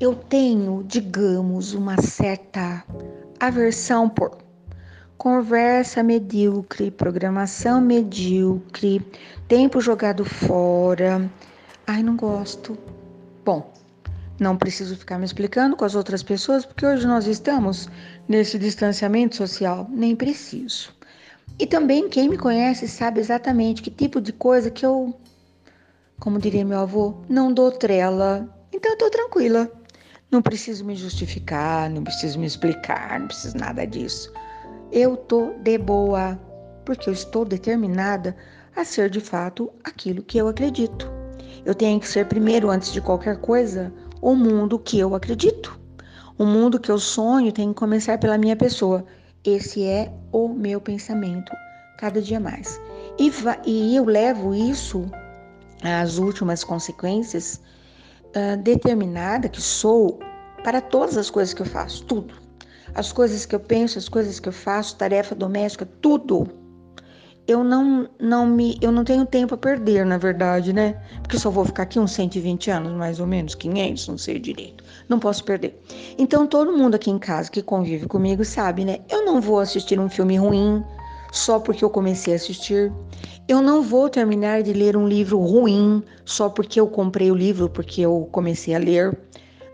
eu 0.00 0.14
tenho, 0.14 0.82
digamos, 0.86 1.74
uma 1.74 2.00
certa 2.00 2.82
aversão 3.38 4.08
por 4.08 4.38
conversa 5.18 6.02
medíocre, 6.02 6.90
programação 6.90 7.82
medíocre, 7.82 9.06
tempo 9.46 9.78
jogado 9.78 10.24
fora. 10.24 11.30
Ai, 11.86 12.02
não 12.02 12.16
gosto. 12.16 12.78
Bom, 13.44 13.70
não 14.38 14.56
preciso 14.56 14.96
ficar 14.96 15.18
me 15.18 15.26
explicando 15.26 15.76
com 15.76 15.84
as 15.84 15.94
outras 15.94 16.22
pessoas, 16.22 16.64
porque 16.64 16.86
hoje 16.86 17.06
nós 17.06 17.26
estamos 17.26 17.86
nesse 18.26 18.58
distanciamento 18.58 19.36
social. 19.36 19.86
Nem 19.90 20.16
preciso. 20.16 20.94
E 21.58 21.66
também 21.66 22.08
quem 22.08 22.26
me 22.26 22.38
conhece 22.38 22.88
sabe 22.88 23.20
exatamente 23.20 23.82
que 23.82 23.90
tipo 23.90 24.18
de 24.18 24.32
coisa 24.32 24.70
que 24.70 24.86
eu, 24.86 25.14
como 26.18 26.38
diria 26.38 26.64
meu 26.64 26.78
avô, 26.78 27.16
não 27.28 27.52
dou 27.52 27.70
trela. 27.70 28.48
Então 28.72 28.92
eu 28.92 28.96
tô 28.96 29.10
tranquila. 29.10 29.70
Não 30.30 30.40
preciso 30.40 30.84
me 30.84 30.94
justificar, 30.94 31.90
não 31.90 32.04
preciso 32.04 32.38
me 32.38 32.46
explicar, 32.46 33.18
não 33.18 33.26
preciso 33.26 33.56
nada 33.56 33.84
disso. 33.84 34.32
Eu 34.92 35.16
tô 35.16 35.54
de 35.60 35.76
boa, 35.76 36.38
porque 36.84 37.08
eu 37.08 37.12
estou 37.12 37.44
determinada 37.44 38.36
a 38.76 38.84
ser 38.84 39.10
de 39.10 39.18
fato 39.18 39.68
aquilo 39.82 40.22
que 40.22 40.38
eu 40.38 40.46
acredito. 40.46 41.10
Eu 41.64 41.74
tenho 41.74 41.98
que 41.98 42.06
ser 42.06 42.26
primeiro, 42.26 42.70
antes 42.70 42.92
de 42.92 43.00
qualquer 43.00 43.38
coisa, 43.40 43.92
o 44.22 44.36
mundo 44.36 44.78
que 44.78 45.00
eu 45.00 45.16
acredito. 45.16 45.78
O 46.38 46.46
mundo 46.46 46.78
que 46.78 46.92
eu 46.92 46.98
sonho 46.98 47.50
tem 47.50 47.70
que 47.70 47.74
começar 47.74 48.16
pela 48.18 48.38
minha 48.38 48.54
pessoa. 48.54 49.04
Esse 49.44 49.84
é 49.84 50.12
o 50.30 50.48
meu 50.48 50.80
pensamento, 50.80 51.52
cada 51.98 52.22
dia 52.22 52.38
mais. 52.38 52.80
E, 53.18 53.32
e 53.66 53.96
eu 53.96 54.04
levo 54.04 54.54
isso 54.54 55.10
às 55.82 56.18
últimas 56.18 56.62
consequências 56.62 57.60
uh, 58.34 58.56
determinada 58.62 59.48
que 59.48 59.60
sou 59.60 60.18
para 60.62 60.80
todas 60.80 61.16
as 61.16 61.30
coisas 61.30 61.54
que 61.54 61.62
eu 61.62 61.66
faço, 61.66 62.04
tudo. 62.04 62.34
As 62.94 63.12
coisas 63.12 63.46
que 63.46 63.54
eu 63.54 63.60
penso, 63.60 63.98
as 63.98 64.08
coisas 64.08 64.40
que 64.40 64.48
eu 64.48 64.52
faço, 64.52 64.96
tarefa 64.96 65.34
doméstica, 65.34 65.86
tudo. 66.00 66.48
Eu 67.46 67.64
não, 67.64 68.08
não 68.20 68.46
me, 68.46 68.78
eu 68.80 68.92
não 68.92 69.02
tenho 69.02 69.26
tempo 69.26 69.54
a 69.54 69.58
perder, 69.58 70.06
na 70.06 70.18
verdade, 70.18 70.72
né? 70.72 71.00
Porque 71.22 71.38
só 71.38 71.50
vou 71.50 71.64
ficar 71.64 71.84
aqui 71.84 71.98
uns 71.98 72.12
120 72.12 72.70
anos, 72.70 72.92
mais 72.92 73.18
ou 73.18 73.26
menos, 73.26 73.54
500, 73.54 74.08
não 74.08 74.18
sei 74.18 74.38
direito. 74.38 74.84
Não 75.08 75.18
posso 75.18 75.42
perder. 75.44 75.80
Então, 76.16 76.46
todo 76.46 76.72
mundo 76.72 76.94
aqui 76.94 77.10
em 77.10 77.18
casa 77.18 77.50
que 77.50 77.62
convive 77.62 78.06
comigo 78.06 78.44
sabe, 78.44 78.84
né? 78.84 78.98
Eu 79.08 79.24
não 79.24 79.40
vou 79.40 79.58
assistir 79.58 79.98
um 79.98 80.08
filme 80.08 80.36
ruim 80.36 80.84
só 81.32 81.58
porque 81.58 81.84
eu 81.84 81.90
comecei 81.90 82.34
a 82.34 82.36
assistir. 82.36 82.92
Eu 83.48 83.60
não 83.60 83.82
vou 83.82 84.08
terminar 84.08 84.62
de 84.62 84.72
ler 84.72 84.96
um 84.96 85.08
livro 85.08 85.38
ruim 85.38 86.02
só 86.24 86.48
porque 86.48 86.78
eu 86.78 86.86
comprei 86.86 87.30
o 87.30 87.34
livro, 87.34 87.68
porque 87.68 88.02
eu 88.02 88.28
comecei 88.30 88.74
a 88.74 88.78
ler. 88.78 89.18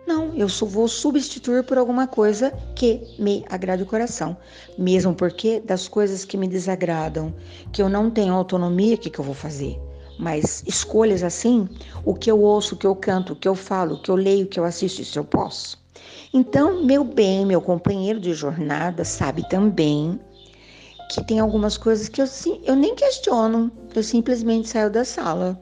Não, 0.06 0.32
eu 0.36 0.48
só 0.48 0.64
vou 0.64 0.86
substituir 0.86 1.64
por 1.64 1.76
alguma 1.76 2.06
coisa 2.06 2.52
que 2.76 3.02
me 3.18 3.44
agrade 3.50 3.82
o 3.82 3.86
coração. 3.86 4.36
Mesmo 4.78 5.12
porque 5.12 5.60
das 5.60 5.88
coisas 5.88 6.24
que 6.24 6.36
me 6.36 6.46
desagradam, 6.46 7.34
que 7.72 7.82
eu 7.82 7.88
não 7.88 8.08
tenho 8.08 8.32
autonomia, 8.32 8.94
o 8.94 8.98
que, 8.98 9.10
que 9.10 9.18
eu 9.18 9.24
vou 9.24 9.34
fazer? 9.34 9.76
Mas 10.16 10.62
escolhas 10.64 11.24
assim, 11.24 11.68
o 12.04 12.14
que 12.14 12.30
eu 12.30 12.40
ouço, 12.40 12.74
o 12.74 12.78
que 12.78 12.86
eu 12.86 12.94
canto, 12.94 13.32
o 13.32 13.36
que 13.36 13.48
eu 13.48 13.56
falo, 13.56 13.96
o 13.96 13.98
que 13.98 14.10
eu 14.10 14.14
leio, 14.14 14.46
o 14.46 14.48
que 14.48 14.60
eu 14.60 14.64
assisto, 14.64 15.02
isso 15.02 15.18
eu 15.18 15.24
posso. 15.24 15.76
Então, 16.32 16.84
meu 16.84 17.02
bem, 17.02 17.44
meu 17.44 17.60
companheiro 17.60 18.20
de 18.20 18.32
jornada, 18.32 19.04
sabe 19.04 19.46
também 19.48 20.20
que 21.10 21.24
tem 21.24 21.40
algumas 21.40 21.76
coisas 21.76 22.08
que 22.08 22.22
eu, 22.22 22.26
eu 22.64 22.76
nem 22.76 22.94
questiono, 22.94 23.72
eu 23.94 24.02
simplesmente 24.02 24.68
saio 24.68 24.90
da 24.90 25.04
sala. 25.04 25.60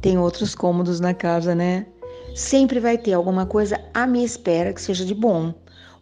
Tem 0.00 0.18
outros 0.18 0.54
cômodos 0.54 1.00
na 1.00 1.14
casa, 1.14 1.54
né? 1.54 1.86
Sempre 2.38 2.78
vai 2.78 2.96
ter 2.96 3.14
alguma 3.14 3.46
coisa 3.46 3.80
à 3.92 4.06
minha 4.06 4.24
espera 4.24 4.72
que 4.72 4.80
seja 4.80 5.04
de 5.04 5.12
bom. 5.12 5.52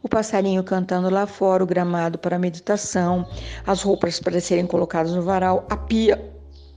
O 0.02 0.08
passarinho 0.08 0.62
cantando 0.62 1.08
lá 1.08 1.26
fora, 1.26 1.64
o 1.64 1.66
gramado 1.66 2.18
para 2.18 2.38
meditação, 2.38 3.26
as 3.66 3.80
roupas 3.80 4.20
para 4.20 4.38
serem 4.38 4.66
colocadas 4.66 5.12
no 5.12 5.22
varal, 5.22 5.66
a 5.70 5.78
pia 5.78 6.22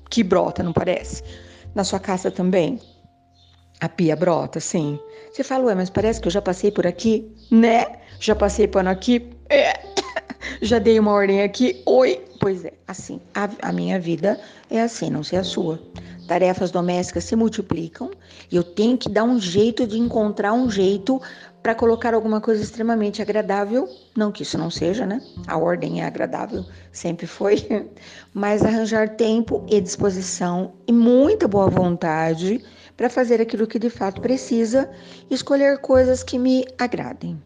que 0.09 0.23
brota, 0.23 0.63
não 0.63 0.71
parece? 0.71 1.21
Na 1.75 1.83
sua 1.83 1.99
casa 1.99 2.31
também? 2.31 2.79
A 3.81 3.89
pia 3.89 4.15
brota, 4.15 4.61
sim. 4.61 4.97
Você 5.33 5.43
fala, 5.43 5.65
ué, 5.65 5.75
mas 5.75 5.89
parece 5.89 6.21
que 6.21 6.29
eu 6.29 6.31
já 6.31 6.41
passei 6.41 6.71
por 6.71 6.87
aqui, 6.87 7.29
né? 7.51 7.85
Já 8.17 8.33
passei 8.35 8.65
pano 8.65 8.89
aqui, 8.89 9.29
é. 9.49 9.73
Já 10.63 10.79
dei 10.79 10.97
uma 10.97 11.11
ordem 11.11 11.41
aqui, 11.41 11.83
oi. 11.85 12.23
Pois 12.39 12.63
é, 12.63 12.71
assim, 12.87 13.19
a, 13.35 13.49
a 13.61 13.73
minha 13.73 13.99
vida 13.99 14.39
é 14.69 14.79
assim, 14.79 15.09
não 15.09 15.21
sei 15.21 15.39
a 15.39 15.43
sua. 15.43 15.77
Tarefas 16.29 16.69
domésticas 16.69 17.23
se 17.23 17.35
multiplicam 17.35 18.11
e 18.51 18.55
eu 18.55 18.63
tenho 18.63 18.95
que 18.95 19.09
dar 19.09 19.23
um 19.23 19.41
jeito 19.41 19.87
de 19.87 19.97
encontrar 19.97 20.53
um 20.53 20.69
jeito 20.69 21.19
para 21.63 21.73
colocar 21.73 22.13
alguma 22.13 22.39
coisa 22.39 22.61
extremamente 22.61 23.19
agradável. 23.19 23.89
Não 24.15 24.31
que 24.31 24.43
isso 24.43 24.55
não 24.55 24.69
seja, 24.69 25.07
né? 25.07 25.23
A 25.47 25.57
ordem 25.57 26.03
é 26.03 26.05
agradável, 26.05 26.63
sempre 26.91 27.25
foi. 27.25 27.67
Mas 28.31 28.61
arranjar 28.61 29.15
tempo 29.15 29.65
e 29.67 29.81
disposição 29.81 30.73
e 30.87 30.93
muita 30.93 31.47
boa 31.47 31.67
vontade 31.67 32.63
para 32.95 33.09
fazer 33.09 33.41
aquilo 33.41 33.65
que 33.65 33.79
de 33.79 33.89
fato 33.89 34.21
precisa 34.21 34.87
e 35.31 35.33
escolher 35.33 35.79
coisas 35.79 36.21
que 36.21 36.37
me 36.37 36.63
agradem. 36.77 37.41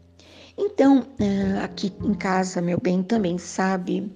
Então, 0.58 1.08
eh, 1.22 1.64
aqui 1.64 1.94
em 2.02 2.14
casa, 2.14 2.62
meu 2.62 2.82
bem 2.82 3.02
também 3.02 3.38
sabe 3.38 4.12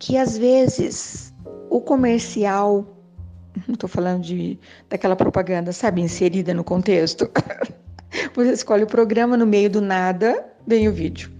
que 0.00 0.16
às 0.16 0.36
vezes 0.36 1.32
o 1.70 1.80
comercial, 1.80 2.99
não 3.66 3.74
estou 3.74 3.88
falando 3.88 4.22
de 4.22 4.58
daquela 4.88 5.16
propaganda, 5.16 5.72
sabe, 5.72 6.00
inserida 6.00 6.54
no 6.54 6.64
contexto. 6.64 7.30
Você 8.34 8.52
escolhe 8.52 8.84
o 8.84 8.86
programa 8.86 9.36
no 9.36 9.46
meio 9.46 9.70
do 9.70 9.80
nada, 9.80 10.44
vem 10.66 10.88
o 10.88 10.92
vídeo 10.92 11.30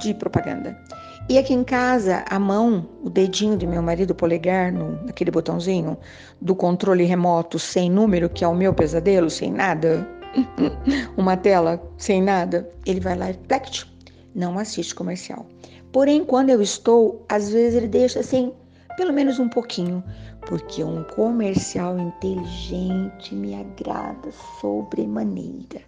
de 0.00 0.14
propaganda. 0.14 0.76
E 1.28 1.36
aqui 1.36 1.52
em 1.52 1.62
casa, 1.62 2.24
a 2.28 2.38
mão, 2.38 2.88
o 3.02 3.10
dedinho 3.10 3.56
de 3.56 3.66
meu 3.66 3.82
marido, 3.82 4.12
o 4.12 4.14
polegar, 4.14 4.72
no, 4.72 4.92
naquele 5.04 5.30
botãozinho 5.30 5.96
do 6.40 6.54
controle 6.54 7.04
remoto 7.04 7.58
sem 7.58 7.90
número, 7.90 8.30
que 8.30 8.44
é 8.44 8.48
o 8.48 8.54
meu 8.54 8.72
pesadelo, 8.72 9.28
sem 9.28 9.52
nada, 9.52 10.08
uma 11.18 11.36
tela 11.36 11.82
sem 11.98 12.22
nada, 12.22 12.68
ele 12.86 12.98
vai 12.98 13.14
lá 13.14 13.30
e 13.30 13.34
plect, 13.34 13.86
não 14.34 14.58
assiste 14.58 14.94
comercial. 14.94 15.46
Porém, 15.92 16.24
quando 16.24 16.48
eu 16.50 16.62
estou, 16.62 17.24
às 17.28 17.50
vezes 17.50 17.76
ele 17.76 17.88
deixa 17.88 18.20
assim, 18.20 18.52
pelo 18.96 19.12
menos 19.12 19.38
um 19.38 19.48
pouquinho, 19.48 20.02
porque 20.48 20.82
um 20.82 21.04
comercial 21.04 21.98
inteligente 21.98 23.34
me 23.34 23.54
agrada 23.54 24.32
sobremaneira. 24.58 25.82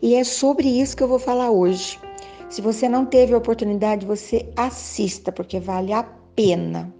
E 0.00 0.14
é 0.14 0.24
sobre 0.24 0.66
isso 0.68 0.96
que 0.96 1.02
eu 1.02 1.08
vou 1.08 1.18
falar 1.18 1.50
hoje. 1.50 2.00
Se 2.48 2.62
você 2.62 2.88
não 2.88 3.04
teve 3.04 3.34
a 3.34 3.38
oportunidade, 3.38 4.06
você 4.06 4.50
assista, 4.56 5.30
porque 5.30 5.60
vale 5.60 5.92
a 5.92 6.02
pena. 6.34 6.90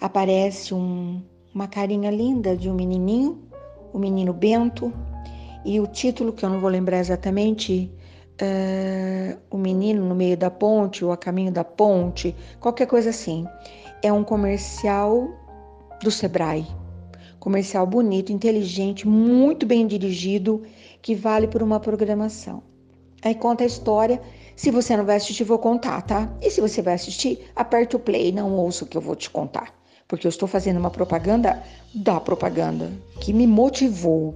Aparece 0.00 0.74
um, 0.74 1.22
uma 1.54 1.68
carinha 1.68 2.10
linda 2.10 2.56
de 2.56 2.68
um 2.68 2.74
menininho, 2.74 3.40
o 3.92 3.98
menino 3.98 4.32
Bento, 4.32 4.92
e 5.64 5.78
o 5.78 5.86
título, 5.86 6.32
que 6.32 6.44
eu 6.44 6.50
não 6.50 6.58
vou 6.58 6.70
lembrar 6.70 6.98
exatamente, 6.98 7.92
uh, 8.42 9.38
O 9.50 9.56
Menino 9.56 10.04
no 10.04 10.16
Meio 10.16 10.36
da 10.36 10.50
Ponte, 10.50 11.04
ou 11.04 11.12
A 11.12 11.16
Caminho 11.16 11.52
da 11.52 11.62
Ponte, 11.62 12.34
qualquer 12.58 12.86
coisa 12.86 13.10
assim. 13.10 13.46
É 14.02 14.10
um 14.10 14.24
comercial 14.24 15.28
do 16.02 16.10
Sebrae. 16.10 16.66
Comercial 17.38 17.86
bonito, 17.86 18.32
inteligente, 18.32 19.06
muito 19.06 19.64
bem 19.64 19.86
dirigido, 19.86 20.62
que 21.00 21.14
vale 21.14 21.46
por 21.46 21.62
uma 21.62 21.80
programação. 21.80 22.62
Aí 23.22 23.34
conta 23.34 23.64
a 23.64 23.66
história. 23.66 24.20
Se 24.54 24.70
você 24.70 24.96
não 24.96 25.04
vai 25.04 25.16
assistir, 25.16 25.44
vou 25.44 25.58
contar, 25.58 26.02
tá? 26.02 26.30
E 26.42 26.50
se 26.50 26.60
você 26.60 26.82
vai 26.82 26.94
assistir, 26.94 27.50
aperte 27.56 27.96
o 27.96 27.98
play, 27.98 28.32
não 28.32 28.56
ouça 28.56 28.84
o 28.84 28.86
que 28.86 28.96
eu 28.96 29.00
vou 29.00 29.16
te 29.16 29.30
contar. 29.30 29.74
Porque 30.06 30.26
eu 30.26 30.30
estou 30.30 30.48
fazendo 30.48 30.78
uma 30.78 30.90
propaganda 30.90 31.62
da 31.94 32.20
propaganda 32.20 32.90
que 33.20 33.32
me 33.32 33.46
motivou 33.46 34.34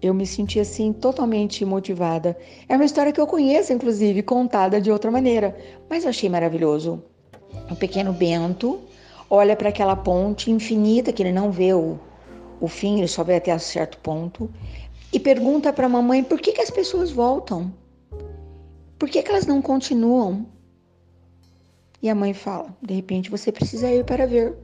eu 0.00 0.14
me 0.14 0.26
senti 0.26 0.60
assim 0.60 0.92
totalmente 0.92 1.64
motivada. 1.64 2.36
É 2.68 2.76
uma 2.76 2.84
história 2.84 3.12
que 3.12 3.20
eu 3.20 3.26
conheço, 3.26 3.72
inclusive, 3.72 4.22
contada 4.22 4.80
de 4.80 4.90
outra 4.90 5.10
maneira, 5.10 5.56
mas 5.90 6.04
eu 6.04 6.10
achei 6.10 6.28
maravilhoso. 6.28 7.02
O 7.70 7.74
pequeno 7.74 8.12
Bento 8.12 8.78
olha 9.30 9.56
para 9.56 9.68
aquela 9.68 9.96
ponte 9.96 10.50
infinita 10.50 11.12
que 11.12 11.22
ele 11.22 11.32
não 11.32 11.50
vê 11.50 11.72
o, 11.74 11.98
o 12.60 12.68
fim, 12.68 12.98
ele 12.98 13.08
só 13.08 13.22
vê 13.22 13.36
até 13.36 13.56
certo 13.58 13.98
ponto, 13.98 14.50
e 15.12 15.18
pergunta 15.18 15.72
para 15.72 15.86
a 15.86 15.88
mamãe 15.88 16.22
por 16.22 16.40
que, 16.40 16.52
que 16.52 16.60
as 16.60 16.70
pessoas 16.70 17.10
voltam? 17.10 17.72
Por 18.98 19.08
que, 19.08 19.22
que 19.22 19.30
elas 19.30 19.46
não 19.46 19.62
continuam? 19.62 20.46
E 22.02 22.08
a 22.08 22.14
mãe 22.14 22.34
fala: 22.34 22.76
de 22.82 22.94
repente 22.94 23.30
você 23.30 23.50
precisa 23.50 23.90
ir 23.90 24.04
para 24.04 24.26
ver. 24.26 24.54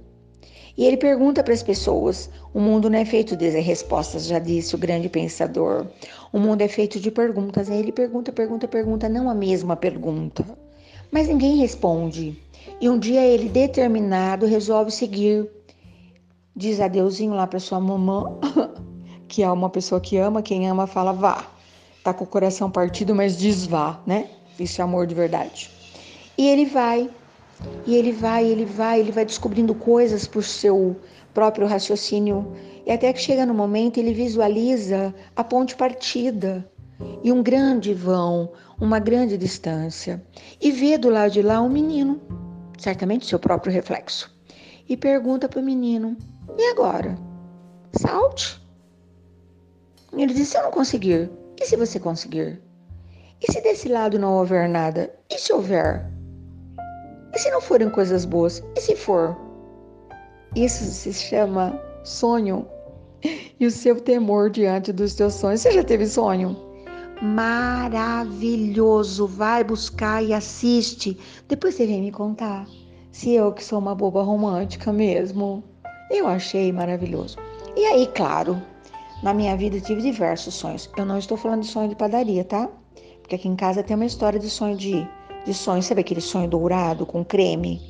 E 0.76 0.84
ele 0.84 0.96
pergunta 0.96 1.42
para 1.42 1.54
as 1.54 1.62
pessoas: 1.62 2.28
o 2.52 2.60
mundo 2.60 2.90
não 2.90 2.98
é 2.98 3.04
feito 3.04 3.36
de 3.36 3.48
respostas, 3.60 4.26
já 4.26 4.38
disse 4.38 4.74
o 4.74 4.78
grande 4.78 5.08
pensador. 5.08 5.86
O 6.32 6.38
mundo 6.38 6.62
é 6.62 6.68
feito 6.68 6.98
de 6.98 7.10
perguntas. 7.10 7.70
Aí 7.70 7.78
ele 7.78 7.92
pergunta, 7.92 8.32
pergunta, 8.32 8.68
pergunta, 8.68 9.08
não 9.08 9.30
a 9.30 9.34
mesma 9.34 9.76
pergunta. 9.76 10.44
Mas 11.10 11.28
ninguém 11.28 11.56
responde. 11.56 12.40
E 12.80 12.88
um 12.88 12.98
dia 12.98 13.20
ele, 13.22 13.48
determinado, 13.48 14.46
resolve 14.46 14.90
seguir. 14.90 15.48
Diz 16.56 16.80
adeuzinho 16.80 17.34
lá 17.34 17.46
para 17.46 17.60
sua 17.60 17.80
mamã, 17.80 18.38
que 19.28 19.42
é 19.42 19.50
uma 19.50 19.70
pessoa 19.70 20.00
que 20.00 20.16
ama, 20.16 20.42
quem 20.42 20.68
ama 20.68 20.86
fala 20.86 21.12
vá. 21.12 21.44
tá 22.02 22.12
com 22.12 22.24
o 22.24 22.26
coração 22.26 22.70
partido, 22.70 23.14
mas 23.14 23.36
desvá, 23.36 24.00
né? 24.06 24.28
Isso 24.58 24.80
é 24.80 24.84
amor 24.84 25.06
de 25.06 25.14
verdade. 25.14 25.70
E 26.36 26.48
ele 26.48 26.64
vai, 26.64 27.10
e 27.86 27.94
ele 27.96 28.12
vai, 28.12 28.44
ele 28.44 28.64
vai, 28.64 29.00
ele 29.00 29.12
vai 29.12 29.24
descobrindo 29.24 29.74
coisas 29.74 30.26
por 30.26 30.44
seu 30.44 30.96
próprio 31.32 31.66
raciocínio. 31.66 32.52
E 32.86 32.92
até 32.92 33.12
que 33.12 33.20
chega 33.20 33.46
no 33.46 33.54
momento, 33.54 33.98
ele 33.98 34.12
visualiza 34.12 35.14
a 35.34 35.42
ponte 35.42 35.74
partida 35.74 36.68
e 37.22 37.32
um 37.32 37.42
grande 37.42 37.94
vão, 37.94 38.52
uma 38.80 38.98
grande 38.98 39.36
distância. 39.36 40.22
E 40.60 40.70
vê 40.70 40.98
do 40.98 41.08
lado 41.08 41.32
de 41.32 41.42
lá 41.42 41.60
um 41.60 41.68
menino, 41.68 42.20
certamente 42.78 43.26
seu 43.26 43.38
próprio 43.38 43.72
reflexo. 43.72 44.32
E 44.88 44.96
pergunta 44.96 45.48
para 45.48 45.60
o 45.60 45.64
menino: 45.64 46.16
E 46.58 46.70
agora? 46.70 47.16
Salte. 47.98 48.62
Ele 50.12 50.32
diz: 50.32 50.48
Se 50.48 50.58
eu 50.58 50.62
não 50.62 50.70
conseguir, 50.70 51.30
e 51.60 51.66
se 51.66 51.76
você 51.76 51.98
conseguir? 51.98 52.60
E 53.40 53.52
se 53.52 53.60
desse 53.60 53.88
lado 53.88 54.18
não 54.18 54.34
houver 54.38 54.68
nada? 54.68 55.12
E 55.30 55.38
se 55.38 55.52
houver? 55.52 56.10
E 57.34 57.38
se 57.38 57.50
não 57.50 57.60
forem 57.60 57.90
coisas 57.90 58.24
boas? 58.24 58.62
E 58.76 58.80
se 58.80 58.94
for? 58.94 59.36
Isso 60.54 60.84
se 60.84 61.12
chama 61.12 61.78
sonho 62.04 62.66
e 63.58 63.66
o 63.66 63.70
seu 63.70 64.00
temor 64.00 64.50
diante 64.50 64.92
dos 64.92 65.14
teus 65.14 65.34
sonhos. 65.34 65.60
Você 65.62 65.72
já 65.72 65.82
teve 65.82 66.06
sonho? 66.06 66.73
Maravilhoso! 67.22 69.26
Vai 69.26 69.64
buscar 69.64 70.22
e 70.22 70.32
assiste. 70.32 71.16
Depois 71.48 71.74
você 71.74 71.86
vem 71.86 72.02
me 72.02 72.12
contar. 72.12 72.66
Se 73.12 73.32
eu 73.32 73.52
que 73.52 73.64
sou 73.64 73.78
uma 73.78 73.94
boba 73.94 74.22
romântica 74.22 74.92
mesmo. 74.92 75.62
Eu 76.10 76.26
achei 76.26 76.72
maravilhoso. 76.72 77.38
E 77.76 77.84
aí, 77.86 78.06
claro, 78.08 78.60
na 79.22 79.32
minha 79.32 79.56
vida 79.56 79.80
tive 79.80 80.02
diversos 80.02 80.54
sonhos. 80.54 80.90
Eu 80.96 81.06
não 81.06 81.18
estou 81.18 81.36
falando 81.36 81.62
de 81.62 81.68
sonho 81.68 81.88
de 81.88 81.96
padaria, 81.96 82.44
tá? 82.44 82.68
Porque 83.20 83.36
aqui 83.36 83.48
em 83.48 83.56
casa 83.56 83.82
tem 83.82 83.96
uma 83.96 84.04
história 84.04 84.38
de 84.38 84.50
sonho 84.50 84.76
de, 84.76 85.06
de 85.44 85.54
sonho. 85.54 85.82
Sabe 85.82 86.02
aquele 86.02 86.20
sonho 86.20 86.48
dourado 86.48 87.06
com 87.06 87.24
creme? 87.24 87.80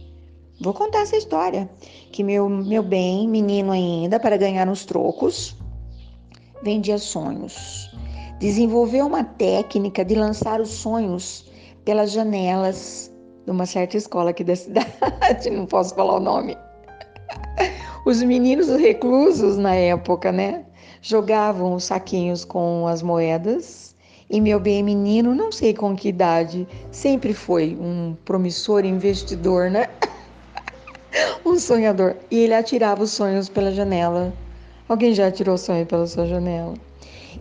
Vou 0.60 0.72
contar 0.72 1.00
essa 1.00 1.16
história. 1.16 1.68
Que 2.12 2.22
meu, 2.22 2.48
meu 2.48 2.82
bem, 2.82 3.28
menino 3.28 3.72
ainda, 3.72 4.20
para 4.20 4.36
ganhar 4.36 4.68
uns 4.68 4.84
trocos, 4.84 5.56
vendia 6.62 6.98
sonhos. 6.98 7.90
Desenvolveu 8.44 9.06
uma 9.06 9.24
técnica 9.24 10.04
de 10.04 10.14
lançar 10.14 10.60
os 10.60 10.68
sonhos 10.68 11.50
pelas 11.82 12.10
janelas 12.10 13.10
de 13.42 13.50
uma 13.50 13.64
certa 13.64 13.96
escola 13.96 14.32
aqui 14.32 14.44
da 14.44 14.52
cidade, 14.54 15.48
não 15.50 15.64
posso 15.64 15.94
falar 15.94 16.16
o 16.16 16.20
nome. 16.20 16.54
Os 18.04 18.22
meninos 18.22 18.68
reclusos 18.68 19.56
na 19.56 19.74
época, 19.74 20.30
né? 20.30 20.66
Jogavam 21.00 21.72
os 21.72 21.84
saquinhos 21.84 22.44
com 22.44 22.86
as 22.86 23.00
moedas 23.00 23.96
e 24.28 24.42
meu 24.42 24.60
bem 24.60 24.82
menino, 24.82 25.34
não 25.34 25.50
sei 25.50 25.72
com 25.72 25.96
que 25.96 26.08
idade, 26.10 26.68
sempre 26.90 27.32
foi 27.32 27.74
um 27.80 28.14
promissor 28.26 28.84
investidor, 28.84 29.70
né? 29.70 29.88
um 31.46 31.58
sonhador. 31.58 32.14
E 32.30 32.40
ele 32.40 32.52
atirava 32.52 33.04
os 33.04 33.10
sonhos 33.10 33.48
pela 33.48 33.72
janela. 33.72 34.34
Alguém 34.86 35.14
já 35.14 35.28
atirou 35.28 35.56
sonho 35.56 35.86
pela 35.86 36.06
sua 36.06 36.26
janela? 36.26 36.74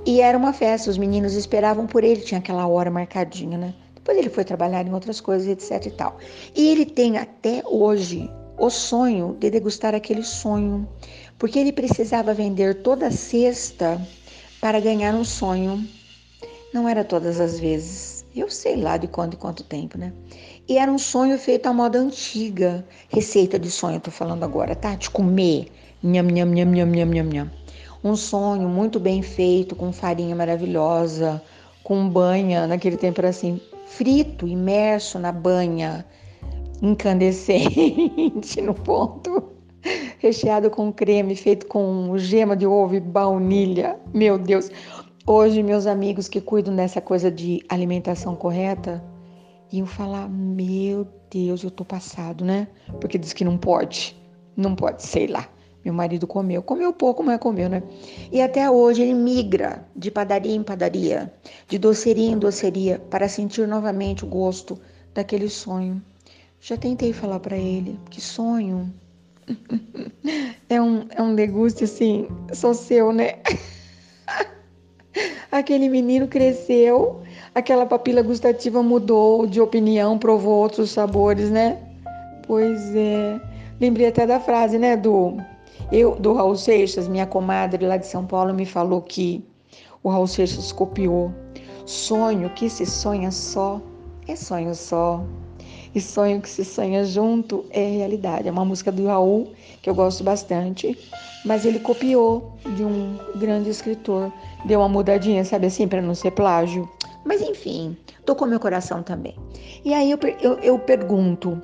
E 0.06 0.22
era 0.22 0.38
uma 0.38 0.54
festa, 0.54 0.90
os 0.90 0.98
meninos 0.98 1.34
esperavam 1.34 1.88
por 1.88 2.04
ele, 2.04 2.22
tinha 2.22 2.40
aquela 2.40 2.68
hora 2.68 2.92
marcadinha, 2.92 3.58
né? 3.58 3.74
Depois 3.96 4.18
ele 4.18 4.30
foi 4.30 4.44
trabalhar 4.44 4.86
em 4.86 4.94
outras 4.94 5.22
coisas, 5.22 5.48
etc 5.48 5.86
e 5.88 5.92
tal. 5.92 6.18
E 6.56 6.68
ele 6.70 6.86
tem 6.86 7.18
até 7.18 7.64
hoje 7.66 8.30
o 8.58 8.70
sonho 8.70 9.36
de 9.40 9.50
degustar 9.50 9.96
aquele 9.96 10.24
sonho, 10.24 10.88
porque 11.38 11.58
ele 11.58 11.72
precisava 11.72 12.34
vender 12.34 12.82
toda 12.82 13.10
sexta 13.12 14.02
para 14.60 14.80
ganhar 14.80 15.14
um 15.16 15.24
sonho. 15.24 15.88
Não 16.74 16.88
era 16.88 17.04
todas 17.04 17.40
as 17.40 17.60
vezes. 17.60 18.26
Eu 18.36 18.50
sei 18.50 18.76
lá 18.76 18.98
de 18.98 19.08
quanto 19.08 19.36
e 19.36 19.38
quanto 19.38 19.64
tempo, 19.64 19.98
né? 19.98 20.12
E 20.68 20.78
era 20.78 20.92
um 20.92 20.98
sonho 20.98 21.38
feito 21.38 21.68
à 21.68 21.74
moda 21.74 22.00
antiga. 22.00 22.86
Receita 23.10 23.60
de 23.60 23.70
sonho, 23.70 24.00
tô 24.00 24.10
falando 24.10 24.44
agora, 24.44 24.76
tá? 24.76 24.96
De 24.96 25.10
comer. 25.10 25.68
Nham, 26.04 26.24
nham, 26.24 26.48
nham, 26.48 26.66
nham, 26.66 26.88
nham, 26.88 27.06
nham, 27.06 27.26
nham. 27.26 27.63
Um 28.04 28.16
sonho 28.16 28.68
muito 28.68 29.00
bem 29.00 29.22
feito, 29.22 29.76
com 29.76 29.94
farinha 29.94 30.36
maravilhosa, 30.36 31.42
com 31.84 32.10
banha, 32.10 32.68
naquele 32.68 32.98
tempo 32.98 33.22
era 33.22 33.30
assim, 33.30 33.62
frito, 33.86 34.46
imerso 34.46 35.18
na 35.18 35.32
banha, 35.32 36.06
incandescente 36.82 38.60
no 38.62 38.74
ponto, 38.74 39.52
recheado 40.20 40.70
com 40.70 40.92
creme, 40.92 41.34
feito 41.34 41.66
com 41.68 42.18
gema 42.18 42.58
de 42.58 42.68
ovo 42.68 42.96
e 42.96 43.00
baunilha. 43.00 43.98
Meu 44.14 44.38
Deus! 44.38 44.70
Hoje, 45.26 45.64
meus 45.64 45.88
amigos 45.88 46.28
que 46.28 46.42
cuidam 46.42 46.76
dessa 46.76 47.00
coisa 47.00 47.32
de 47.32 47.64
alimentação 47.70 48.36
correta, 48.36 49.02
iam 49.72 49.86
falar: 49.86 50.28
Meu 50.28 51.08
Deus, 51.32 51.64
eu 51.64 51.72
tô 51.72 51.86
passado, 51.86 52.44
né? 52.44 52.68
Porque 53.00 53.18
diz 53.18 53.32
que 53.32 53.46
não 53.46 53.58
pode. 53.58 54.22
Não 54.58 54.76
pode, 54.76 55.02
sei 55.02 55.28
lá. 55.28 55.48
Meu 55.84 55.94
marido 55.94 56.26
comeu. 56.26 56.62
Comeu 56.62 56.94
pouco, 56.94 57.24
mas 57.24 57.40
comeu, 57.40 57.70
né? 57.70 57.84
E 58.32 58.42
até 58.42 58.70
hoje 58.70 59.02
ele 59.02 59.14
migra 59.14 59.86
de 59.96 60.10
padaria 60.10 60.56
em 60.56 60.64
padaria, 60.64 61.34
de 61.68 61.78
doceria 61.78 62.30
em 62.30 62.38
doceria, 62.38 63.00
para 63.10 63.28
sentir 63.28 63.68
novamente 63.68 64.24
o 64.24 64.28
gosto 64.28 64.80
daquele 65.14 65.50
sonho. 65.50 66.02
Já 66.62 66.78
tentei 66.78 67.12
falar 67.12 67.40
para 67.40 67.58
ele 67.58 68.00
que 68.10 68.22
sonho 68.22 68.94
é 70.70 70.82
um, 70.82 71.06
é 71.10 71.22
um 71.22 71.36
deguste 71.36 71.84
assim, 71.84 72.28
só 72.54 72.74
seu, 72.74 73.12
né? 73.12 73.34
Aquele 75.52 75.90
menino 75.90 76.28
cresceu 76.28 77.22
aquela 77.54 77.86
papila 77.86 78.22
gustativa 78.22 78.82
mudou 78.82 79.46
de 79.46 79.62
opinião, 79.62 80.18
provou 80.18 80.62
outros 80.62 80.92
sabores, 80.92 81.50
né? 81.50 81.78
Pois 82.48 82.96
é. 82.96 83.40
Lembrei 83.80 84.08
até 84.08 84.26
da 84.26 84.40
frase, 84.40 84.78
né, 84.78 84.96
do 84.96 85.38
eu 85.92 86.16
do 86.16 86.34
Raul 86.34 86.56
Seixas, 86.56 87.08
minha 87.08 87.26
comadre 87.26 87.86
lá 87.86 87.98
de 87.98 88.08
São 88.08 88.26
Paulo 88.26 88.54
me 88.54 88.66
falou 88.66 89.02
que 89.02 89.44
o 90.02 90.10
Raul 90.10 90.28
Seixas 90.28 90.72
copiou. 90.72 91.32
Sonho 91.86 92.50
que 92.52 92.70
se 92.70 92.86
sonha 92.86 93.32
só 93.32 93.82
é 94.28 94.36
sonho 94.36 94.74
só. 94.74 95.24
E 95.94 96.02
sonho 96.02 96.42
que 96.42 96.50
se 96.50 96.66
sonha 96.66 97.06
junto 97.06 97.66
é 97.70 97.86
realidade. 97.86 98.48
É 98.48 98.52
uma 98.52 98.66
música 98.66 98.92
do 98.92 99.06
Raul 99.06 99.54
que 99.82 99.90
eu 99.90 99.94
gosto 99.94 100.24
bastante, 100.24 100.98
mas 101.46 101.66
ele 101.66 101.80
copiou 101.80 102.58
de 102.76 102.84
um 102.84 103.18
grande 103.36 103.70
escritor. 103.70 104.32
Deu 104.66 104.80
uma 104.80 104.90
mudadinha, 104.90 105.46
sabe 105.46 105.68
assim, 105.68 105.88
para 105.88 106.02
não 106.02 106.16
ser 106.16 106.32
plágio. 106.32 106.90
Mas 107.24 107.42
enfim, 107.42 107.96
tocou 108.26 108.48
meu 108.48 108.60
coração 108.60 109.04
também. 109.04 109.36
E 109.86 109.94
aí 109.94 110.10
eu, 110.10 110.18
eu, 110.42 110.54
eu 110.60 110.80
pergunto: 110.80 111.62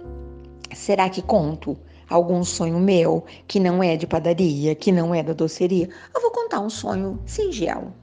será 0.75 1.09
que 1.09 1.21
conto 1.21 1.75
algum 2.09 2.43
sonho 2.43 2.79
meu 2.79 3.23
que 3.47 3.59
não 3.59 3.83
é 3.83 3.95
de 3.95 4.07
padaria, 4.07 4.73
que 4.75 4.91
não 4.91 5.13
é 5.13 5.21
da 5.21 5.33
doceria? 5.33 5.89
Eu 6.13 6.21
vou 6.21 6.31
contar 6.31 6.59
um 6.59 6.69
sonho 6.69 7.19
singelo. 7.25 7.93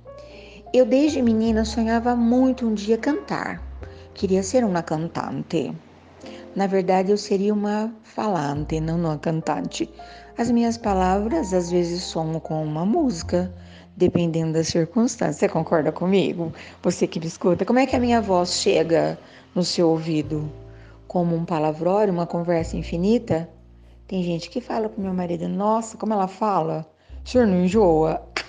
Eu 0.73 0.85
desde 0.85 1.23
menina 1.23 1.65
sonhava 1.65 2.15
muito 2.15 2.67
um 2.67 2.75
dia 2.75 2.99
cantar. 2.99 3.63
Queria 4.15 4.43
ser 4.43 4.65
uma 4.65 4.83
cantante. 4.83 5.75
Na 6.55 6.67
verdade, 6.67 7.11
eu 7.11 7.19
seria 7.19 7.53
uma 7.53 7.93
falante, 8.03 8.81
não 8.81 8.99
uma 8.99 9.19
cantante. 9.19 9.91
As 10.39 10.51
minhas 10.51 10.79
palavras 10.79 11.53
às 11.53 11.71
vezes 11.71 12.03
somam 12.03 12.41
com 12.41 12.63
uma 12.63 12.85
música, 12.85 13.53
dependendo 13.97 14.55
das 14.55 14.69
circunstâncias. 14.69 15.37
Você 15.37 15.49
concorda 15.49 15.93
comigo? 15.93 16.53
Você 16.83 17.07
que 17.07 17.21
me 17.21 17.27
escuta, 17.27 17.65
como 17.65 17.79
é 17.79 17.87
que 17.87 17.97
a 17.97 18.01
minha 18.01 18.21
voz 18.21 18.55
chega 18.55 19.19
no 19.55 19.65
seu 19.65 19.89
ouvido? 19.89 20.51
Como 21.07 21.35
um 21.35 21.45
palavrório, 21.45 22.13
uma 22.13 22.27
conversa 22.27 22.77
infinita? 22.77 23.49
Tem 24.07 24.23
gente 24.23 24.49
que 24.51 24.61
fala 24.61 24.89
pro 24.89 25.03
meu 25.03 25.13
marido, 25.13 25.49
nossa, 25.49 25.97
como 25.97 26.13
ela 26.13 26.29
fala, 26.29 26.87
o 27.25 27.29
senhor 27.29 27.47
não 27.47 27.65
enjoa? 27.65 28.23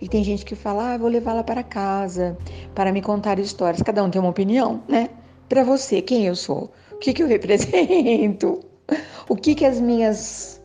E 0.00 0.08
tem 0.08 0.22
gente 0.22 0.44
que 0.44 0.54
fala, 0.54 0.92
ah, 0.92 0.98
vou 0.98 1.08
levá-la 1.08 1.42
para 1.42 1.62
casa 1.62 2.36
para 2.74 2.92
me 2.92 3.00
contar 3.00 3.38
histórias. 3.38 3.82
Cada 3.82 4.04
um 4.04 4.10
tem 4.10 4.20
uma 4.20 4.30
opinião, 4.30 4.82
né? 4.86 5.08
Para 5.48 5.64
você, 5.64 6.02
quem 6.02 6.26
eu 6.26 6.36
sou? 6.36 6.70
O 6.92 6.98
que, 6.98 7.12
que 7.12 7.22
eu 7.22 7.26
represento? 7.26 8.60
O 9.26 9.34
que, 9.34 9.54
que 9.54 9.64
as 9.64 9.80
minhas 9.80 10.62